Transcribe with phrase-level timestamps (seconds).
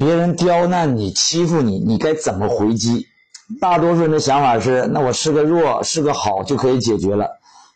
[0.00, 3.06] 别人刁难你、欺负你，你该怎么回击？
[3.60, 7.28] 大多数人的想法是：那我是个弱，是个好就可以解决了。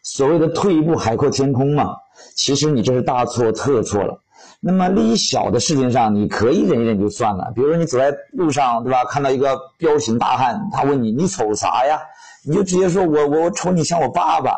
[0.03, 1.97] 所谓的退一步海阔天空嘛，
[2.35, 4.19] 其实你这是大错特错了。
[4.59, 7.53] 那么利益小的事情上，你可以忍一忍就算了。
[7.55, 9.05] 比如说你走在路上，对吧？
[9.05, 12.01] 看到一个彪形大汉，他问你：“你瞅啥呀？”
[12.43, 14.57] 你就直接说：“我我我瞅你像我爸爸。”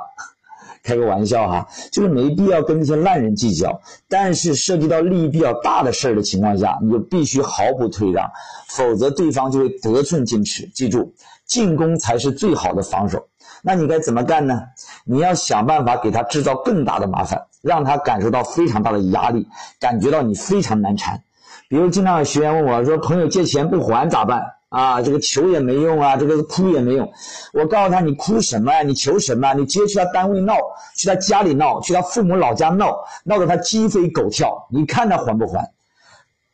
[0.87, 3.81] 开个玩笑哈，就是没必要跟那些烂人计较。
[4.09, 8.31] 但是涉及到利益比较大的事儿的情况下，你就必须毫不退让，
[8.69, 10.71] 否则对方就会得寸进尺。
[10.73, 11.13] 记住，
[11.45, 13.27] 进攻才是最好的防守。
[13.63, 14.63] 那你该怎么干呢？
[15.05, 19.49] 你要想办法给他制造更大的麻烦，让他感受到非常大的压力，
[19.81, 21.21] 感觉到你非常难缠。
[21.69, 27.11] 比如，经常有学员问我说：“朋友借钱不还咋办？”啊，这个求也没用啊，这个哭也没用。
[27.53, 28.83] 我告诉他，你哭什么呀？
[28.83, 29.55] 你求什么？
[29.55, 30.57] 你直接去他单位闹，
[30.97, 34.67] 去他家里闹，去他父母老家闹，闹得他鸡飞狗跳。
[34.71, 35.73] 你看他还不还？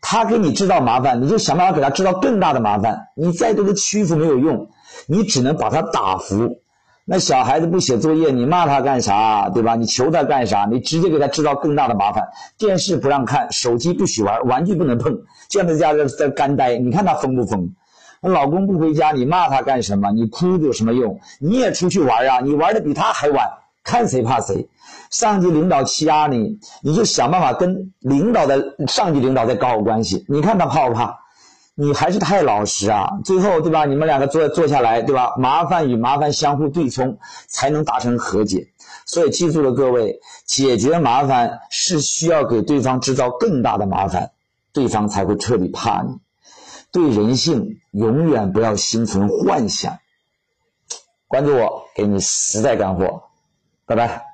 [0.01, 3.09] 他给你制造麻烦，你就想办法给他制造更大的麻烦。
[3.17, 4.69] 你再多的屈服没有用，
[5.07, 6.59] 你只能把他打服。
[7.05, 9.49] 那小孩子不写作业，你骂他干啥？
[9.49, 9.75] 对吧？
[9.75, 10.67] 你求他干啥？
[10.71, 12.29] 你直接给他制造更大的麻烦。
[12.59, 15.17] 电视不让看，手机不许玩，玩具不能碰，
[15.49, 16.77] 这样在家在在干呆。
[16.79, 17.75] 你看他疯不疯？
[18.31, 20.13] 老公不回家，你骂他干什么？
[20.13, 21.21] 你哭有什么用？
[21.41, 22.41] 你也出去玩啊！
[22.41, 23.51] 你玩的比他还晚，
[23.83, 24.69] 看谁怕谁。
[25.11, 30.25] 上级领导欺压你，你就想办法跟领导的上级领导再搞好关系。
[30.29, 31.19] 你看他怕不怕？
[31.75, 33.09] 你还是太老实啊！
[33.25, 33.87] 最后对吧？
[33.87, 35.35] 你们两个坐坐下来对吧？
[35.39, 38.69] 麻烦与麻烦相互对冲，才能达成和解。
[39.05, 44.31] 所以记住了，各位，解决麻烦是需要给对方制造更大的麻烦，
[44.73, 46.19] 对方才会彻底怕你。
[46.93, 49.99] 对人性永远不要心存幻想。
[51.27, 53.25] 关注我，给你实在干货。
[53.87, 54.32] 拜拜。